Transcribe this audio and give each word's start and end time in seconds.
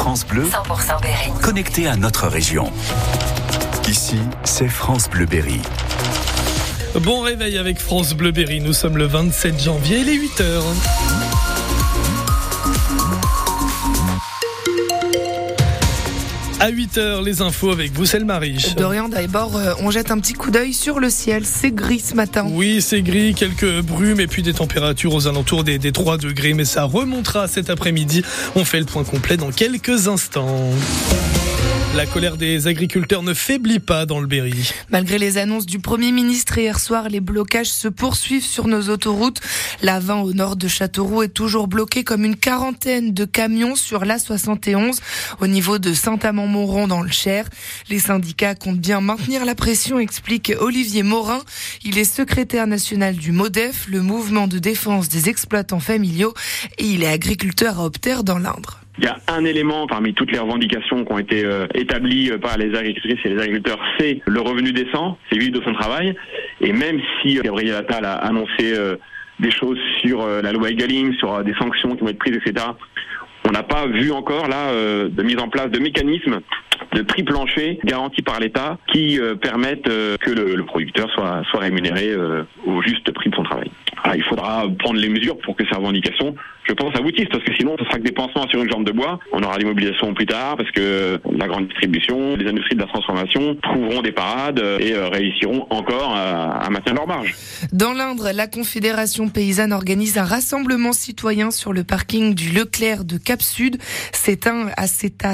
France 0.00 0.24
Bleu, 0.24 0.44
100% 0.44 1.02
Berry. 1.02 1.30
connecté 1.42 1.86
à 1.86 1.94
notre 1.94 2.26
région. 2.26 2.72
Ici, 3.86 4.16
c'est 4.44 4.66
France 4.66 5.10
Bleu 5.10 5.26
Berry. 5.26 5.60
Bon 7.02 7.20
réveil 7.20 7.58
avec 7.58 7.78
France 7.78 8.14
Bleu 8.14 8.30
Berry. 8.30 8.62
Nous 8.62 8.72
sommes 8.72 8.96
le 8.96 9.04
27 9.04 9.60
janvier, 9.60 10.02
les 10.02 10.14
8 10.14 10.40
heures. 10.40 10.64
À 16.60 16.68
8 16.68 16.98
heures, 16.98 17.22
les 17.22 17.40
infos 17.40 17.70
avec 17.70 17.92
vous, 17.92 18.04
c'est 18.04 18.18
le 18.18 18.26
Marie. 18.26 18.74
Dorian, 18.76 19.08
d'abord, 19.08 19.56
euh, 19.56 19.72
on 19.80 19.90
jette 19.90 20.10
un 20.10 20.18
petit 20.18 20.34
coup 20.34 20.50
d'œil 20.50 20.74
sur 20.74 21.00
le 21.00 21.08
ciel. 21.08 21.46
C'est 21.46 21.70
gris 21.70 22.00
ce 22.00 22.14
matin. 22.14 22.46
Oui, 22.50 22.82
c'est 22.82 23.00
gris, 23.00 23.32
quelques 23.32 23.80
brumes 23.80 24.20
et 24.20 24.26
puis 24.26 24.42
des 24.42 24.52
températures 24.52 25.14
aux 25.14 25.26
alentours 25.26 25.64
des, 25.64 25.78
des 25.78 25.90
3 25.90 26.18
degrés, 26.18 26.52
mais 26.52 26.66
ça 26.66 26.84
remontera 26.84 27.48
cet 27.48 27.70
après-midi. 27.70 28.22
On 28.56 28.66
fait 28.66 28.78
le 28.78 28.84
point 28.84 29.04
complet 29.04 29.38
dans 29.38 29.52
quelques 29.52 30.06
instants. 30.06 30.70
La 31.96 32.06
colère 32.06 32.36
des 32.36 32.68
agriculteurs 32.68 33.24
ne 33.24 33.34
faiblit 33.34 33.80
pas 33.80 34.06
dans 34.06 34.20
le 34.20 34.28
Berry. 34.28 34.70
Malgré 34.90 35.18
les 35.18 35.38
annonces 35.38 35.66
du 35.66 35.80
Premier 35.80 36.12
ministre 36.12 36.56
hier 36.56 36.78
soir, 36.78 37.08
les 37.08 37.18
blocages 37.18 37.66
se 37.66 37.88
poursuivent 37.88 38.44
sur 38.44 38.68
nos 38.68 38.90
autoroutes. 38.90 39.40
La 39.82 39.98
20 39.98 40.20
au 40.20 40.32
nord 40.32 40.54
de 40.54 40.68
Châteauroux 40.68 41.24
est 41.24 41.34
toujours 41.34 41.66
bloquée 41.66 42.04
comme 42.04 42.24
une 42.24 42.36
quarantaine 42.36 43.12
de 43.12 43.24
camions 43.24 43.74
sur 43.74 44.04
la 44.04 44.20
71 44.20 45.00
au 45.40 45.48
niveau 45.48 45.78
de 45.78 45.92
Saint-Amand-Montrond 45.92 46.86
dans 46.86 47.02
le 47.02 47.10
Cher. 47.10 47.46
Les 47.88 47.98
syndicats 47.98 48.54
comptent 48.54 48.78
bien 48.78 49.00
maintenir 49.00 49.44
la 49.44 49.56
pression, 49.56 49.98
explique 49.98 50.52
Olivier 50.60 51.02
Morin. 51.02 51.40
Il 51.84 51.98
est 51.98 52.04
secrétaire 52.04 52.68
national 52.68 53.16
du 53.16 53.32
MODEF, 53.32 53.88
le 53.88 54.00
mouvement 54.00 54.46
de 54.46 54.60
défense 54.60 55.08
des 55.08 55.28
exploitants 55.28 55.80
familiaux, 55.80 56.34
et 56.78 56.84
il 56.84 57.02
est 57.02 57.08
agriculteur 57.08 57.80
à 57.80 57.84
Opter 57.84 58.22
dans 58.22 58.38
l'Indre. 58.38 58.80
Il 58.98 59.04
y 59.04 59.06
a 59.06 59.16
un 59.28 59.44
élément 59.44 59.86
parmi 59.86 60.12
toutes 60.14 60.32
les 60.32 60.38
revendications 60.38 61.04
qui 61.04 61.12
ont 61.12 61.18
été 61.18 61.44
euh, 61.44 61.66
établies 61.74 62.30
par 62.42 62.58
les 62.58 62.76
agricultrices 62.76 63.20
et 63.24 63.28
les 63.30 63.40
agriculteurs, 63.40 63.78
c'est 63.98 64.20
le 64.26 64.40
revenu 64.40 64.72
décent, 64.72 65.16
c'est 65.30 65.38
vivre 65.38 65.58
de 65.58 65.64
son 65.64 65.72
travail. 65.72 66.14
Et 66.60 66.72
même 66.72 67.00
si 67.22 67.38
euh, 67.38 67.42
Gabriel 67.42 67.76
Attal 67.76 68.04
a 68.04 68.14
annoncé 68.14 68.74
euh, 68.74 68.96
des 69.38 69.50
choses 69.50 69.78
sur 70.00 70.22
euh, 70.22 70.42
la 70.42 70.52
loi 70.52 70.70
Egalim, 70.70 71.14
sur 71.14 71.34
euh, 71.34 71.42
des 71.42 71.54
sanctions 71.54 71.94
qui 71.94 72.02
vont 72.02 72.08
être 72.08 72.18
prises, 72.18 72.36
etc., 72.36 72.66
on 73.48 73.52
n'a 73.52 73.62
pas 73.62 73.86
vu 73.86 74.12
encore 74.12 74.48
là 74.48 74.70
euh, 74.70 75.08
de 75.08 75.22
mise 75.22 75.38
en 75.38 75.48
place 75.48 75.70
de 75.70 75.78
mécanismes 75.78 76.40
de 76.92 77.02
prix 77.02 77.22
plancher 77.22 77.78
garantis 77.84 78.22
par 78.22 78.40
l'État 78.40 78.78
qui 78.92 79.18
euh, 79.18 79.34
permettent 79.34 79.88
euh, 79.88 80.16
que 80.18 80.30
le, 80.30 80.54
le 80.54 80.64
producteur 80.64 81.10
soit, 81.10 81.42
soit 81.50 81.60
rémunéré 81.60 82.10
euh, 82.10 82.42
au 82.66 82.82
juste 82.82 83.10
prix 83.12 83.30
de 83.30 83.36
son 83.36 83.42
travail. 83.42 83.70
Il 84.16 84.22
faudra 84.24 84.64
prendre 84.78 84.98
les 84.98 85.08
mesures 85.08 85.38
pour 85.38 85.56
que 85.56 85.64
ces 85.66 85.74
revendications, 85.74 86.34
je 86.64 86.72
pense, 86.74 86.94
aboutissent, 86.96 87.28
parce 87.30 87.44
que 87.44 87.54
sinon, 87.54 87.76
ce 87.78 87.84
sera 87.84 87.98
que 87.98 88.02
des 88.02 88.12
pansements 88.12 88.46
sur 88.48 88.62
une 88.62 88.70
jambe 88.70 88.84
de 88.84 88.92
bois. 88.92 89.18
On 89.32 89.42
aura 89.42 89.58
des 89.58 89.64
mobilisations 89.64 90.12
plus 90.14 90.26
tard, 90.26 90.56
parce 90.56 90.70
que 90.70 91.20
la 91.32 91.46
grande 91.46 91.68
distribution, 91.68 92.36
les 92.36 92.48
industries 92.48 92.76
de 92.76 92.80
la 92.80 92.86
transformation 92.86 93.56
trouveront 93.62 94.02
des 94.02 94.12
parades 94.12 94.62
et 94.80 94.92
euh, 94.94 95.08
réussiront 95.08 95.66
encore 95.70 96.14
à, 96.14 96.68
maintenir 96.70 96.94
leur 96.94 97.06
marge. 97.06 97.34
Dans 97.72 97.92
l'Indre, 97.92 98.30
la 98.32 98.46
Confédération 98.46 99.28
paysanne 99.28 99.72
organise 99.72 100.18
un 100.18 100.24
rassemblement 100.24 100.92
citoyen 100.92 101.50
sur 101.50 101.72
le 101.72 101.84
parking 101.84 102.34
du 102.34 102.50
Leclerc 102.50 103.04
de 103.04 103.18
Cap 103.18 103.42
Sud. 103.42 103.78
C'est 104.12 104.46
un 104.46 104.68
à 104.76 104.86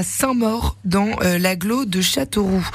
Saint-Maur 0.03 0.77
dans 0.85 1.11
euh, 1.23 1.39
l'agglo 1.39 1.85
de 1.85 2.01
Châteauroux. 2.01 2.67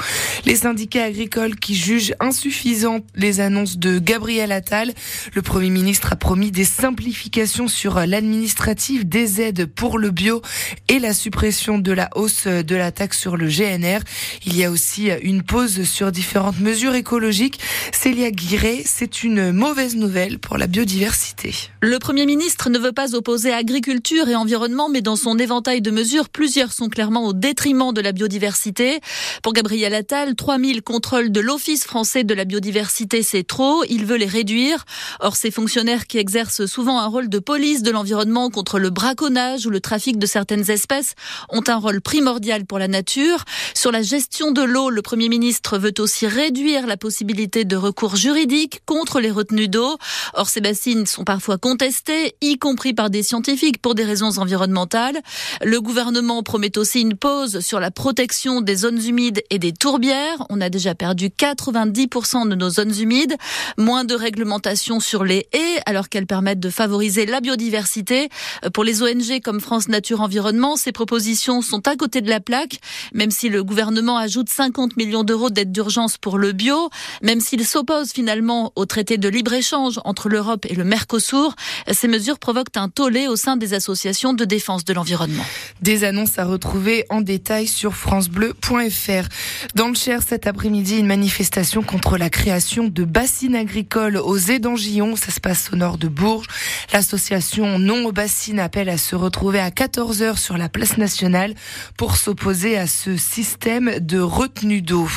Les 0.45 0.55
syndicats 0.55 1.03
agricoles 1.03 1.55
qui 1.55 1.75
jugent 1.75 2.13
insuffisantes 2.19 3.03
les 3.16 3.39
annonces 3.39 3.77
de 3.77 3.99
Gabriel 3.99 4.52
Attal. 4.52 4.94
Le 5.33 5.41
Premier 5.41 5.69
ministre 5.69 5.91
a 5.92 6.16
promis 6.16 6.52
des 6.52 6.64
simplifications 6.64 7.67
sur 7.67 8.00
l'administratif 8.06 9.06
des 9.06 9.42
aides 9.42 9.66
pour 9.66 10.00
le 10.00 10.09
bio 10.09 10.42
et 10.88 11.00
la 11.00 11.14
suppression 11.14 11.78
de 11.78 11.92
la 11.92 12.09
hausse 12.16 12.47
de 12.47 12.75
la 12.75 12.92
taxe 12.92 13.20
sur 13.20 13.36
le 13.36 13.47
GNR. 13.47 14.00
Il 14.45 14.56
y 14.56 14.64
a 14.64 14.72
aussi 14.72 15.09
une 15.22 15.44
pause 15.44 15.84
sur 15.84 16.12
différentes 16.12 16.59
mesures 16.59 16.95
écologiques. 16.95 17.59
Célia 17.92 18.31
Guiré, 18.31 18.84
c'est 18.86 19.24
une 19.24 19.52
mauvaise 19.52 19.96
nouvelle 19.96 20.40
pour 20.40 20.57
la 20.57 20.68
biodiversité. 20.68 21.53
Le 21.81 22.00
Premier 22.00 22.25
ministre 22.25 22.69
ne 22.69 22.79
veut 22.79 22.94
pas 22.94 23.13
opposer 23.13 23.52
agriculture 23.52 24.29
et 24.29 24.35
environnement, 24.35 24.88
mais 24.88 25.02
dans 25.02 25.16
son 25.18 25.38
éventail 25.38 25.81
de 25.81 25.91
mesures, 25.91 26.29
plusieurs 26.29 26.72
sont 26.72 26.88
clairement 26.88 27.25
au 27.25 27.34
détriment 27.34 27.94
de 27.94 28.02
la 28.02 28.13
biodiversité. 28.13 29.00
Pour 29.44 29.53
Gabriel 29.53 29.94
Attal, 29.94 30.35
3000 30.35 30.81
contrôles 30.84 31.31
de 31.31 31.41
l'Office 31.41 31.84
français 31.84 32.23
de 32.23 32.34
la 32.34 32.46
biodiversité, 32.46 33.23
c'est 33.23 33.44
trop. 33.44 33.84
Il 33.90 34.06
veut 34.06 34.18
les 34.18 34.25
réduire. 34.25 34.85
Or, 35.19 35.35
ces 35.35 35.52
fonctionnaires 35.72 36.06
qui 36.06 36.18
exercent 36.18 36.66
souvent 36.66 37.00
un 37.00 37.08
rôle 37.08 37.30
de 37.30 37.40
police 37.40 37.82
de 37.82 37.92
l'environnement 37.92 38.50
contre 38.50 38.78
le 38.78 38.90
braconnage 38.90 39.66
ou 39.66 39.70
le 39.70 39.80
trafic 39.80 40.20
de 40.20 40.26
certaines 40.26 40.70
espèces 40.70 41.16
ont 41.48 41.64
un 41.66 41.78
rôle 41.78 42.02
primordial 42.02 42.66
pour 42.66 42.78
la 42.78 42.90
nature. 42.90 43.46
Sur 43.74 43.94
la 43.94 44.02
gestion 44.02 44.52
de 44.52 44.62
l'eau, 44.62 44.90
le 44.90 45.02
Premier 45.02 45.30
ministre 45.30 45.78
veut 45.78 45.94
aussi 46.00 46.28
réduire 46.28 46.88
la 46.88 46.98
possibilité 46.98 47.64
de 47.64 47.78
recours 47.78 48.18
juridique 48.18 48.82
contre 48.86 49.22
les 49.22 49.32
retenues 49.32 49.70
d'eau. 49.70 49.98
Or, 50.34 50.50
ces 50.50 50.59
bassines 50.59 51.06
sont 51.06 51.24
parfois 51.24 51.58
contestées, 51.58 52.36
y 52.42 52.58
compris 52.58 52.94
par 52.94 53.09
des 53.09 53.24
scientifiques 53.24 53.82
pour 53.82 53.96
des 53.96 54.03
raisons 54.03 54.40
environnementales. 54.40 55.22
Le 55.64 55.80
gouvernement 55.80 56.44
promet 56.44 56.78
aussi 56.78 57.00
une 57.00 57.16
pause 57.16 57.62
sur 57.62 57.80
la 57.80 57.92
protection 57.92 58.59
des 58.59 58.76
zones 58.76 59.02
humides 59.02 59.42
et 59.50 59.58
des 59.58 59.72
tourbières. 59.72 60.46
On 60.50 60.59
a 60.59 60.70
déjà 60.70 60.96
perdu 60.96 61.28
90% 61.28 62.50
de 62.50 62.56
nos 62.56 62.72
zones 62.72 62.94
humides. 63.00 63.38
Moins 63.78 64.03
de 64.03 64.16
réglementation 64.16 65.00
sur 65.00 65.24
les 65.24 65.48
haies, 65.53 65.60
alors 65.85 66.09
qu'elles 66.09 66.27
permettent 66.27 66.59
de 66.59 66.69
favoriser 66.69 67.25
la 67.25 67.41
biodiversité. 67.41 68.29
Pour 68.73 68.83
les 68.83 69.01
ONG 69.01 69.41
comme 69.44 69.59
France 69.59 69.88
Nature 69.88 70.22
Environnement, 70.22 70.75
ces 70.75 70.91
propositions 70.91 71.61
sont 71.61 71.88
à 71.88 71.95
côté 71.95 72.22
de 72.22 72.29
la 72.29 72.39
plaque, 72.39 72.79
même 73.13 73.31
si 73.31 73.49
le 73.49 73.63
gouvernement 73.63 74.17
ajoute 74.17 74.49
50 74.49 74.97
millions 74.97 75.23
d'euros 75.23 75.49
d'aide 75.49 75.72
d'urgence 75.72 76.17
pour 76.17 76.38
le 76.38 76.51
bio, 76.51 76.89
même 77.22 77.39
s'il 77.39 77.66
s'oppose 77.66 78.11
finalement 78.11 78.72
au 78.75 78.85
traité 78.85 79.17
de 79.17 79.29
libre-échange 79.29 79.99
entre 80.05 80.29
l'Europe 80.29 80.66
et 80.69 80.75
le 80.75 80.83
Mercosur. 80.83 81.55
Ces 81.91 82.07
mesures 82.07 82.39
provoquent 82.39 82.75
un 82.75 82.89
tollé 82.89 83.28
au 83.28 83.35
sein 83.35 83.57
des 83.57 83.73
associations 83.73 84.33
de 84.33 84.45
défense 84.45 84.85
de 84.85 84.93
l'environnement. 84.93 85.45
Des 85.81 86.03
annonces 86.03 86.39
à 86.39 86.45
retrouver 86.45 87.05
en 87.09 87.22
détail 87.22 87.67
sur 87.67 87.93
francebleu.fr. 87.95 89.28
Dans 89.75 89.88
le 89.88 89.95
Cher, 89.95 90.22
cet 90.28 90.47
après-midi, 90.47 90.97
une 90.97 91.07
manifestation 91.07 91.83
contre 91.83 92.17
la 92.17 92.29
création 92.29 92.88
de 92.88 93.03
bassines 93.03 93.55
agricoles 93.55 94.17
aux 94.17 94.38
Édangillons. 94.38 95.16
Ça 95.16 95.31
se 95.31 95.39
passe 95.39 95.50
au 95.73 95.75
nord 95.75 95.97
de 95.97 96.07
Bourges. 96.07 96.47
L'association 96.94 97.78
Non 97.78 98.06
aux 98.06 98.12
bassines 98.12 98.59
appelle 98.59 98.89
à 98.89 98.97
se 98.97 99.16
retrouver 99.16 99.59
à 99.59 99.69
14h 99.69 100.38
sur 100.38 100.57
la 100.57 100.69
place 100.69 100.97
nationale 100.97 101.56
pour 101.97 102.16
s'opposer 102.16 102.78
à 102.78 102.88
ce 102.88 103.17
système 103.17 104.00
de 104.00 104.19
retenue 104.19 104.81
d'eau. 104.81 105.09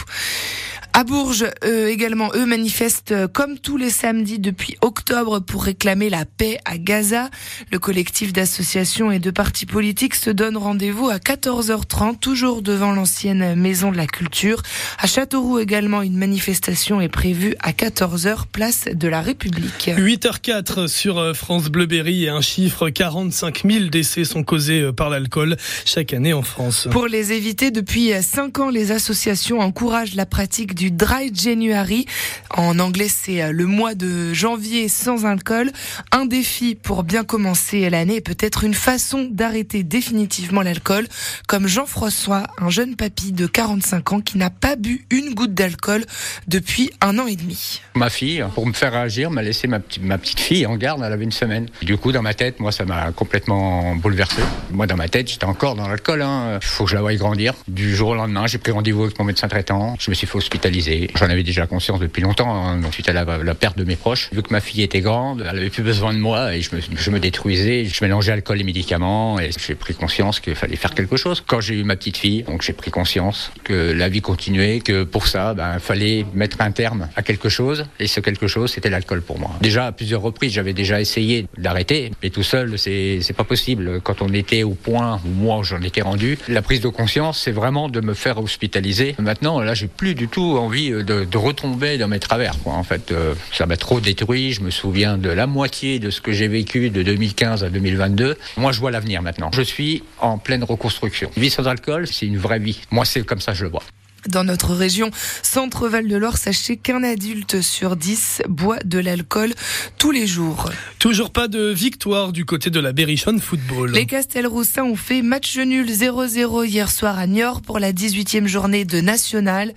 À 0.92 1.02
Bourges, 1.02 1.46
eux 1.64 1.88
également, 1.88 2.30
eux 2.34 2.46
manifestent 2.46 2.93
euh, 3.10 3.28
comme 3.28 3.58
tous 3.58 3.76
les 3.76 3.90
samedis 3.90 4.38
depuis 4.38 4.76
octobre 4.80 5.40
pour 5.40 5.64
réclamer 5.64 6.08
la 6.08 6.24
paix 6.24 6.58
à 6.64 6.78
Gaza. 6.78 7.30
Le 7.70 7.78
collectif 7.78 8.32
d'associations 8.32 9.10
et 9.10 9.18
de 9.18 9.30
partis 9.30 9.66
politiques 9.66 10.14
se 10.14 10.30
donne 10.30 10.56
rendez-vous 10.56 11.08
à 11.08 11.16
14h30, 11.16 12.18
toujours 12.18 12.62
devant 12.62 12.92
l'ancienne 12.92 13.54
maison 13.54 13.92
de 13.92 13.96
la 13.96 14.06
culture. 14.06 14.62
À 14.98 15.06
Châteauroux 15.06 15.58
également, 15.58 16.02
une 16.02 16.16
manifestation 16.16 17.00
est 17.00 17.08
prévue 17.08 17.56
à 17.60 17.72
14h, 17.72 18.46
place 18.50 18.84
de 18.92 19.08
la 19.08 19.20
République. 19.20 19.90
8h04 19.94 20.86
sur 20.86 21.18
euh, 21.18 21.34
France 21.34 21.68
Bleu 21.68 21.86
Berry 21.86 22.24
et 22.24 22.28
un 22.28 22.40
chiffre 22.40 22.88
45 22.88 23.62
000 23.68 23.84
décès 23.86 24.24
sont 24.24 24.44
causés 24.44 24.80
euh, 24.80 24.92
par 24.92 25.10
l'alcool 25.10 25.56
chaque 25.84 26.14
année 26.14 26.32
en 26.32 26.42
France. 26.42 26.88
Pour 26.90 27.06
les 27.06 27.32
éviter, 27.32 27.70
depuis 27.70 28.12
5 28.20 28.58
ans, 28.60 28.70
les 28.70 28.92
associations 28.92 29.60
encouragent 29.60 30.14
la 30.14 30.26
pratique 30.26 30.74
du 30.74 30.90
Dry 30.90 31.30
January. 31.34 32.06
En 32.50 32.78
anglais, 32.78 32.93
c'est 33.08 33.52
le 33.52 33.66
mois 33.66 33.94
de 33.94 34.32
janvier 34.32 34.88
sans 34.88 35.24
alcool. 35.26 35.70
Un 36.12 36.26
défi 36.26 36.74
pour 36.74 37.02
bien 37.02 37.24
commencer 37.24 37.88
l'année 37.90 38.16
et 38.16 38.20
peut-être 38.20 38.64
une 38.64 38.74
façon 38.74 39.28
d'arrêter 39.30 39.82
définitivement 39.82 40.62
l'alcool, 40.62 41.06
comme 41.48 41.66
Jean-François, 41.66 42.44
un 42.58 42.70
jeune 42.70 42.94
papy 42.96 43.32
de 43.32 43.46
45 43.46 44.12
ans 44.12 44.20
qui 44.20 44.38
n'a 44.38 44.50
pas 44.50 44.76
bu 44.76 45.04
une 45.10 45.34
goutte 45.34 45.54
d'alcool 45.54 46.04
depuis 46.46 46.90
un 47.00 47.18
an 47.18 47.26
et 47.26 47.36
demi. 47.36 47.80
Ma 47.94 48.10
fille, 48.10 48.44
pour 48.54 48.66
me 48.66 48.72
faire 48.72 48.92
réagir, 48.92 49.30
m'a 49.30 49.42
laissé 49.42 49.66
ma, 49.66 49.80
petite- 49.80 50.02
ma 50.02 50.18
petite 50.18 50.40
fille 50.40 50.66
en 50.66 50.76
garde, 50.76 51.02
elle 51.04 51.12
avait 51.12 51.24
une 51.24 51.32
semaine. 51.32 51.68
Du 51.82 51.96
coup, 51.96 52.12
dans 52.12 52.22
ma 52.22 52.34
tête, 52.34 52.60
moi, 52.60 52.72
ça 52.72 52.84
m'a 52.84 53.10
complètement 53.12 53.96
bouleversé. 53.96 54.42
Moi, 54.70 54.86
dans 54.86 54.96
ma 54.96 55.08
tête, 55.08 55.28
j'étais 55.28 55.44
encore 55.46 55.74
dans 55.74 55.88
l'alcool. 55.88 56.24
Il 56.24 56.58
faut 56.60 56.84
que 56.84 56.90
je 56.90 56.94
la 56.94 57.00
voie 57.02 57.14
grandir. 57.16 57.54
Du 57.68 57.94
jour 57.94 58.10
au 58.10 58.14
lendemain, 58.14 58.46
j'ai 58.46 58.58
pris 58.58 58.72
rendez-vous 58.72 59.04
avec 59.04 59.18
mon 59.18 59.24
médecin 59.24 59.48
traitant. 59.48 59.96
Je 59.98 60.10
me 60.10 60.14
suis 60.14 60.26
fait 60.26 60.36
hospitaliser. 60.36 61.10
J'en 61.16 61.26
avais 61.28 61.42
déjà 61.42 61.66
conscience 61.66 61.98
depuis 62.00 62.22
longtemps, 62.22 62.54
hein, 62.54 62.80
suite 62.92 63.08
à 63.08 63.12
la, 63.12 63.54
perte 63.54 63.78
de 63.78 63.84
mes 63.84 63.96
proches. 63.96 64.30
Vu 64.32 64.42
que 64.42 64.52
ma 64.52 64.60
fille 64.60 64.82
était 64.82 65.00
grande, 65.00 65.46
elle 65.48 65.58
avait 65.58 65.70
plus 65.70 65.82
besoin 65.82 66.12
de 66.12 66.18
moi 66.18 66.54
et 66.54 66.60
je 66.60 67.10
me, 67.10 67.18
détruisais. 67.18 67.84
Je 67.84 68.04
mélangeais 68.04 68.32
alcool 68.32 68.60
et 68.60 68.64
médicaments 68.64 69.38
et 69.38 69.50
j'ai 69.56 69.74
pris 69.74 69.94
conscience 69.94 70.40
qu'il 70.40 70.54
fallait 70.54 70.76
faire 70.76 70.94
quelque 70.94 71.16
chose. 71.16 71.42
Quand 71.46 71.60
j'ai 71.60 71.74
eu 71.74 71.84
ma 71.84 71.96
petite 71.96 72.16
fille, 72.16 72.42
donc 72.42 72.62
j'ai 72.62 72.72
pris 72.72 72.90
conscience 72.90 73.52
que 73.62 73.92
la 73.92 74.08
vie 74.08 74.20
continuait, 74.20 74.80
que 74.80 75.04
pour 75.04 75.28
ça, 75.28 75.54
ben, 75.54 75.74
il 75.74 75.80
fallait 75.80 76.26
mettre 76.34 76.60
un 76.60 76.72
terme 76.72 77.08
à 77.16 77.22
quelque 77.22 77.48
chose 77.48 77.86
et 78.00 78.06
ce 78.06 78.20
quelque 78.20 78.48
chose, 78.48 78.72
c'était 78.72 78.90
l'alcool 78.90 79.22
pour 79.22 79.38
moi. 79.38 79.50
Déjà, 79.60 79.86
à 79.86 79.92
plusieurs 79.92 80.22
reprises, 80.22 80.52
j'avais 80.52 80.72
déjà 80.72 81.00
essayé 81.00 81.46
d'arrêter, 81.58 82.10
mais 82.22 82.30
tout 82.30 82.42
seul, 82.42 82.78
c'est 82.78 83.36
pas 83.36 83.44
possible. 83.44 84.00
Quand 84.02 84.22
on 84.22 84.32
était 84.32 84.62
au 84.62 84.74
point 84.74 85.20
où 85.24 85.28
moi 85.28 85.60
j'en 85.62 85.82
étais 85.82 86.02
rendu, 86.02 86.38
la 86.48 86.62
prise 86.62 86.80
de 86.80 86.88
conscience, 86.88 87.40
c'est 87.42 87.52
vraiment 87.52 87.88
de 87.88 88.00
me 88.00 88.14
faire 88.14 88.38
hospitaliser. 88.38 89.14
Maintenant, 89.18 89.60
là, 89.60 89.74
j'ai 89.74 89.86
plus 89.86 90.14
du 90.14 90.28
tout 90.28 90.56
envie 90.58 90.90
de, 90.90 91.24
de 91.24 91.38
retomber 91.38 91.98
dans 91.98 92.08
mes 92.08 92.18
travers. 92.18 92.54
En 92.74 92.82
fait, 92.82 93.12
euh, 93.12 93.34
ça 93.52 93.66
m'a 93.66 93.76
trop 93.76 94.00
détruit. 94.00 94.52
Je 94.52 94.60
me 94.60 94.70
souviens 94.70 95.16
de 95.16 95.30
la 95.30 95.46
moitié 95.46 95.98
de 95.98 96.10
ce 96.10 96.20
que 96.20 96.32
j'ai 96.32 96.48
vécu 96.48 96.90
de 96.90 97.02
2015 97.02 97.64
à 97.64 97.70
2022. 97.70 98.36
Moi, 98.56 98.72
je 98.72 98.80
vois 98.80 98.90
l'avenir 98.90 99.22
maintenant. 99.22 99.50
Je 99.52 99.62
suis 99.62 100.02
en 100.20 100.38
pleine 100.38 100.64
reconstruction. 100.64 101.30
Vie 101.36 101.50
sans 101.50 101.66
alcool, 101.66 102.06
c'est 102.06 102.26
une 102.26 102.38
vraie 102.38 102.58
vie. 102.58 102.80
Moi, 102.90 103.04
c'est 103.04 103.24
comme 103.24 103.40
ça 103.40 103.52
que 103.52 103.58
je 103.58 103.64
le 103.64 103.70
vois. 103.70 103.82
Dans 104.28 104.44
notre 104.44 104.74
région 104.74 105.10
Centre-Val 105.42 106.08
de 106.08 106.16
l'Or, 106.16 106.38
sachez 106.38 106.76
qu'un 106.76 107.02
adulte 107.02 107.60
sur 107.60 107.96
dix 107.96 108.42
boit 108.48 108.78
de 108.84 108.98
l'alcool 108.98 109.52
tous 109.98 110.10
les 110.10 110.26
jours. 110.26 110.70
Toujours 110.98 111.30
pas 111.30 111.46
de 111.46 111.70
victoire 111.70 112.32
du 112.32 112.46
côté 112.46 112.70
de 112.70 112.80
la 112.80 112.92
Berrichonne 112.92 113.40
Football. 113.40 113.92
Les 113.92 114.06
Castelroussins 114.06 114.84
ont 114.84 114.96
fait 114.96 115.20
match 115.20 115.58
nul 115.58 115.86
0-0 115.86 116.66
hier 116.66 116.90
soir 116.90 117.18
à 117.18 117.26
Niort 117.26 117.60
pour 117.60 117.78
la 117.78 117.92
18e 117.92 118.46
journée 118.46 118.86
de 118.86 119.00
National. 119.00 119.74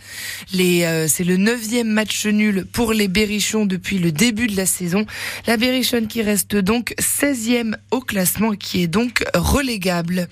Euh, 0.55 1.07
c'est 1.09 1.23
le 1.25 1.35
9e 1.35 1.83
match 1.83 2.25
nul 2.25 2.65
pour 2.71 2.93
les 2.93 3.09
Berrichons 3.09 3.65
depuis 3.65 3.99
le 3.99 4.13
début 4.13 4.47
de 4.47 4.55
la 4.55 4.65
saison. 4.65 5.05
La 5.45 5.57
Berrichonne 5.57 6.07
qui 6.07 6.21
reste 6.21 6.55
donc 6.55 6.95
16e 6.99 7.75
au 7.91 7.99
classement 7.99 8.51
qui 8.51 8.81
est 8.81 8.87
donc 8.87 9.25
relégable. 9.33 10.27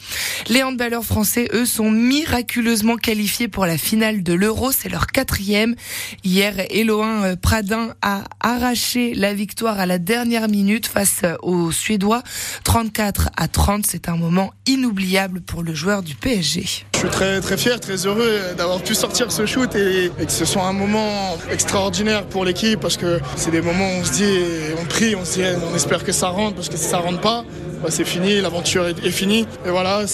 Les 0.48 0.64
handballeurs 0.64 1.04
français, 1.04 1.50
eux, 1.54 1.66
sont 1.66 1.92
miraculeusement 1.92 2.96
qualifiés 2.96 3.48
pour 3.50 3.66
la 3.66 3.78
finale 3.78 4.05
de 4.14 4.34
l'Euro. 4.34 4.72
C'est 4.72 4.90
leur 4.90 5.08
quatrième. 5.08 5.76
Hier, 6.24 6.54
Eloin 6.70 7.24
euh, 7.24 7.36
Pradin 7.36 7.94
a 8.02 8.24
arraché 8.40 9.14
la 9.16 9.34
victoire 9.34 9.80
à 9.80 9.86
la 9.86 9.98
dernière 9.98 10.48
minute 10.48 10.86
face 10.86 11.22
euh, 11.24 11.36
aux 11.42 11.72
Suédois. 11.72 12.22
34 12.64 13.30
à 13.36 13.48
30, 13.48 13.86
c'est 13.86 14.10
un 14.10 14.16
moment 14.16 14.54
inoubliable 14.68 15.42
pour 15.42 15.64
le 15.64 15.74
joueur 15.74 16.04
du 16.04 16.16
PSG. 16.16 16.86
Je 16.94 17.00
suis 17.00 17.10
très 17.10 17.42
très 17.42 17.58
fier, 17.58 17.80
très 17.80 18.06
heureux 18.06 18.40
d'avoir 18.58 18.82
pu 18.82 18.96
sortir 18.96 19.32
ce 19.32 19.46
shoot 19.46 19.74
et, 19.76 20.12
que 20.18 20.32
ce 20.32 20.46
soit 20.46 20.64
un 20.64 20.74
moment 20.74 21.38
extraordinaire 21.52 22.26
pour 22.26 22.46
l'équipe 22.46 22.80
parce 22.80 22.98
que 22.98 23.20
c'est 23.36 23.52
des 23.52 23.62
moments 23.62 23.88
où 23.88 24.02
on 24.02 24.06
se 24.06 24.12
dit, 24.12 24.40
on 24.82 24.86
prie, 24.86 25.16
on 25.16 25.26
se 25.26 25.40
dit, 25.40 25.46
on 25.72 25.76
espère 25.76 26.04
que 26.04 26.12
ça 26.12 26.30
rentre 26.30 26.56
parce 26.56 26.70
que 26.70 26.78
si 26.78 26.86
ça 26.86 27.00
rentre 27.00 27.22
pas, 27.22 27.44
c'est 27.90 28.06
fini, 28.06 28.42
l'aventure 28.42 28.88
est, 28.88 29.12
finie. 29.12 29.48
Et 29.66 29.70
voilà, 29.70 30.06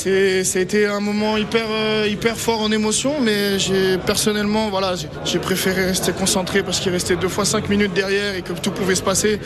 été 0.61 0.85
un 0.85 0.99
moment 0.99 1.37
hyper, 1.37 1.65
euh, 1.69 2.07
hyper 2.09 2.37
fort 2.37 2.61
en 2.61 2.71
émotion, 2.71 3.13
mais 3.21 3.57
personnellement, 4.05 4.69
voilà, 4.69 4.93
j'ai, 5.25 5.39
préféré 5.39 5.85
rester 5.85 6.11
concentré 6.11 6.63
parce 6.63 6.79
qu'il 6.79 6.91
restait 6.91 7.15
deux 7.15 7.27
fois 7.27 7.45
cinq 7.45 7.69
minutes 7.69 7.93
derrière 7.93 8.35
et 8.35 8.41
que 8.41 8.53
tout 8.53 8.71
pouvait 8.71 8.95
se 8.95 9.01
passer. 9.01 9.39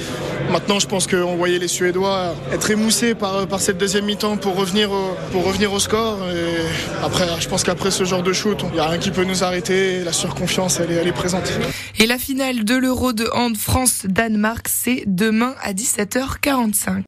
Maintenant, 0.52 0.80
je 0.80 0.88
pense 0.88 1.08
qu'on 1.08 1.36
voyait 1.36 1.60
les 1.60 1.68
Suédois 1.68 2.36
être 2.52 2.70
émoussés 2.70 3.16
par, 3.16 3.48
par 3.48 3.62
cette 3.62 3.78
deuxième 3.78 4.06
mi-temps 4.06 4.38
pour 4.38 4.56
revenir, 4.56 4.92
au, 4.92 5.16
pour 5.32 5.46
revenir 5.46 5.72
au 5.72 5.80
score. 5.80 6.18
Et 6.30 7.04
après, 7.04 7.28
je 7.40 7.48
pense 7.48 7.64
qu'après 7.64 7.92
ce 7.92 8.04
genre 8.04 8.24
de 8.24 8.34
shoot, 8.34 8.60
il 8.72 8.74
n'y 8.74 8.80
a 8.80 8.90
rien 8.90 9.00
qui 9.00 9.12
peut 9.12 9.24
nous 9.24 9.44
arrêter. 9.44 10.04
La 10.04 10.14
surconfiance, 10.14 10.80
elle 10.80 10.92
est, 10.92 10.96
elle 10.96 11.08
est 11.08 11.12
présente. 11.12 11.52
Et 12.00 12.06
la 12.06 12.18
finale 12.18 12.64
de 12.64 12.76
l'Euro 12.76 13.14
de 13.14 13.28
hand 13.34 13.56
France-Danemark, 13.58 14.68
c'est 14.70 15.04
demain 15.08 15.56
à 15.64 15.74
17h45. 15.74 17.04